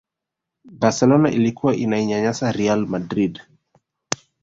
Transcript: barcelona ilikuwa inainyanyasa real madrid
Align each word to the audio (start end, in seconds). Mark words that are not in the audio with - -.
barcelona 0.73 1.31
ilikuwa 1.31 1.75
inainyanyasa 1.75 2.51
real 2.51 2.85
madrid 2.87 3.41